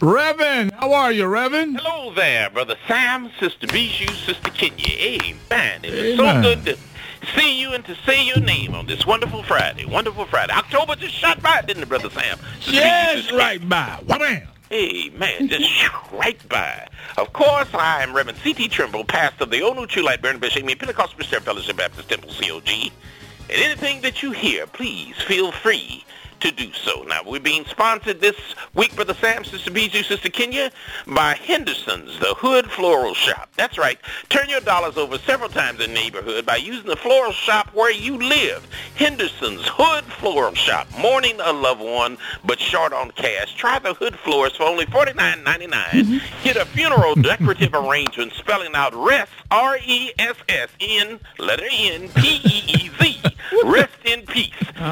[0.00, 1.80] Reverend, how are you, Reverend?
[1.80, 4.86] Hello there, Brother Sam, Sister Bijou, Sister Kenya.
[4.86, 5.80] Amen.
[5.82, 6.78] It is so good to
[7.34, 9.86] see you and to say your name on this wonderful Friday.
[9.86, 10.52] Wonderful Friday.
[10.52, 12.38] October just shot by, didn't it, Brother Sam?
[12.60, 14.00] Sister Yes, right by.
[14.06, 14.46] Wham!
[14.70, 15.48] Amen.
[15.48, 16.86] Just right by.
[17.16, 18.68] Of course, I am Reverend C.T.
[18.68, 22.08] Tremble, pastor of the Old New True Light Burning Bishop Me Pentecostal Presbyterian Fellowship Baptist
[22.08, 22.92] Temple, COG.
[23.50, 26.04] And anything that you hear, please feel free
[26.40, 27.02] to do so.
[27.04, 28.36] Now, we're being sponsored this
[28.74, 30.70] week, Brother Sam, Sister Bijou, Sister Kenya,
[31.06, 33.50] by Henderson's, the Hood Floral Shop.
[33.56, 33.98] That's right.
[34.28, 37.92] Turn your dollars over several times in the neighborhood by using the floral shop where
[37.92, 38.66] you live.
[38.96, 40.86] Henderson's Hood Floral Shop.
[40.98, 43.54] Mourning a loved one, but short on cash.
[43.54, 45.44] Try the Hood Florist for only $49.99.
[45.70, 46.44] Mm-hmm.
[46.44, 53.07] Get a funeral decorative arrangement spelling out rest, R-E-S-S-N, letter N, P-E-E-Z.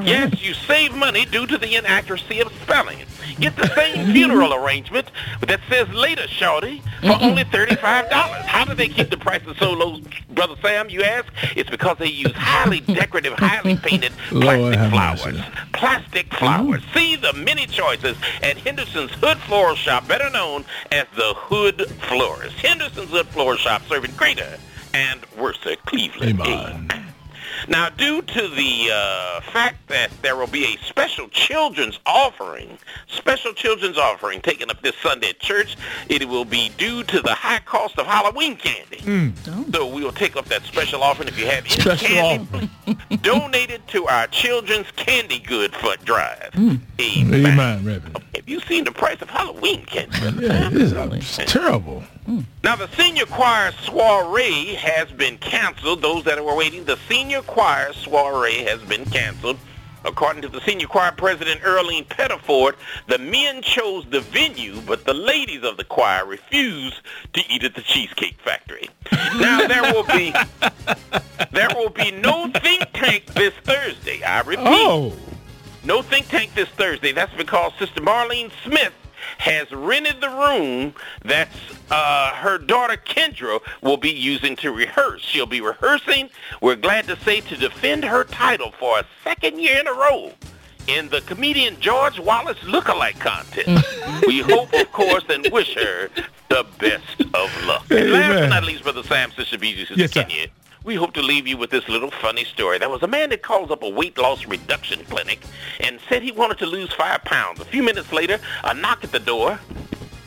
[0.00, 0.08] Peace.
[0.08, 2.98] Yes, you save money due to the inaccuracy of spelling.
[3.40, 5.10] Get the same funeral arrangement
[5.40, 7.24] that says later, shorty, for mm-hmm.
[7.24, 8.08] only $35.
[8.10, 11.32] How do they keep the prices so low, Brother Sam, you ask?
[11.56, 15.40] It's because they use highly decorative, highly painted Lord plastic have flowers.
[15.72, 16.36] Plastic mm-hmm.
[16.36, 16.82] flowers.
[16.94, 22.56] See the many choices at Henderson's Hood Floral Shop, better known as the Hood Florist.
[22.56, 24.58] Henderson's Hood Floral Shop serving greater
[24.94, 26.40] and Worcester, Cleveland.
[26.40, 26.91] Amen.
[27.68, 33.52] Now, due to the uh, fact that there will be a special children's offering, special
[33.52, 35.76] children's offering taken up this Sunday at church,
[36.08, 39.32] it will be due to the high cost of Halloween candy.
[39.72, 41.28] So we will take up that special offering.
[41.28, 42.70] If you have any Special candy,
[43.22, 46.50] donate it to our Children's Candy Good Foot Drive.
[46.54, 46.80] Amen.
[47.46, 48.18] Amen, Reverend.
[48.34, 50.16] Have you seen the price of Halloween candy?
[50.40, 52.02] Yeah, this is uh, terrible.
[52.64, 56.02] Now, the senior choir soiree has been canceled.
[56.02, 59.58] Those that were waiting, the senior choir soiree has been canceled.
[60.04, 62.74] According to the senior choir president, Earlene Pettiford,
[63.06, 67.00] the men chose the venue, but the ladies of the choir refused
[67.34, 68.88] to eat at the Cheesecake Factory.
[69.12, 70.34] Now, there will be
[71.52, 74.22] there will be no think tank this Thursday.
[74.24, 75.12] I repeat, Oh,
[75.84, 77.12] no think tank this Thursday.
[77.12, 78.92] That's because Sister Marlene Smith
[79.38, 80.94] has rented the room
[81.24, 81.56] that's
[81.90, 85.22] uh, her daughter Kendra will be using to rehearse.
[85.22, 89.78] She'll be rehearsing, we're glad to say, to defend her title for a second year
[89.80, 90.32] in a row
[90.88, 93.68] in the comedian George Wallace lookalike contest.
[94.26, 96.08] we hope, of course, and wish her
[96.48, 97.86] the best of luck.
[97.90, 100.46] And last but not least, Brother Sam, Sister Bijou, Sister Yes, sir.
[100.84, 102.78] We hope to leave you with this little funny story.
[102.78, 105.38] There was a man that calls up a weight loss reduction clinic
[105.78, 107.60] and said he wanted to lose five pounds.
[107.60, 109.60] A few minutes later, a knock at the door.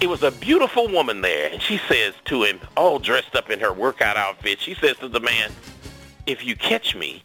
[0.00, 3.58] It was a beautiful woman there, and she says to him, all dressed up in
[3.58, 5.50] her workout outfit, she says to the man,
[6.24, 7.22] if you catch me,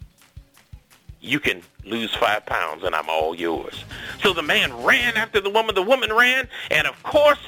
[1.22, 3.86] you can lose five pounds and I'm all yours.
[4.22, 7.40] So the man ran after the woman, the woman ran, and of course,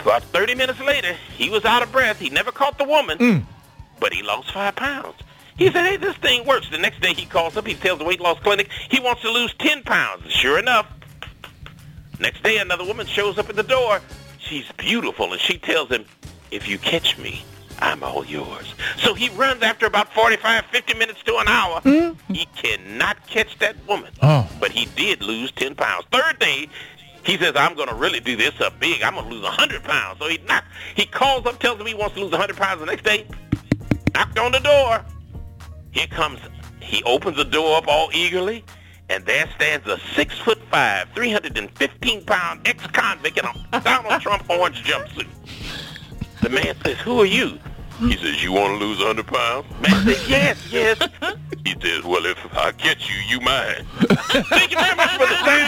[0.00, 2.18] about 30 minutes later, he was out of breath.
[2.18, 3.42] He never caught the woman, mm.
[4.00, 5.16] But he lost five pounds.
[5.56, 6.70] He said, hey, this thing works.
[6.70, 9.30] The next day he calls up, he tells the weight loss clinic he wants to
[9.30, 10.32] lose 10 pounds.
[10.32, 10.86] Sure enough,
[12.18, 14.00] next day another woman shows up at the door.
[14.38, 16.06] She's beautiful, and she tells him,
[16.50, 17.44] if you catch me,
[17.78, 18.74] I'm all yours.
[18.98, 21.80] So he runs after about 45, 50 minutes to an hour.
[21.80, 22.32] Hmm?
[22.32, 24.12] He cannot catch that woman.
[24.22, 24.48] Oh.
[24.60, 26.06] But he did lose 10 pounds.
[26.10, 26.68] Third day,
[27.24, 29.02] he says, I'm going to really do this up big.
[29.02, 30.18] I'm going to lose 100 pounds.
[30.18, 32.86] So he knock, he calls up, tells him he wants to lose 100 pounds the
[32.86, 33.26] next day.
[34.34, 35.04] Knocked on the door.
[35.90, 36.40] Here comes,
[36.80, 38.64] he opens the door up all eagerly,
[39.08, 44.84] and there stands a six foot five, 315 pound ex-convict in a Donald Trump orange
[44.84, 45.26] jumpsuit.
[46.42, 47.58] The man says, who are you?
[47.98, 49.66] He says, you want to lose 100 pounds?
[49.82, 51.08] Man says, yes, yes.
[51.62, 53.84] He says, well, if I catch you, you mine.
[54.48, 55.59] Thank you very much, Brother Sam,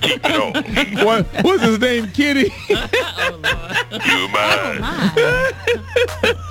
[0.00, 1.04] keep it on.
[1.06, 2.52] What, what's his name, Kitty?
[2.70, 2.88] oh,
[3.92, 4.80] you oh, mine.
[6.24, 6.44] Oh,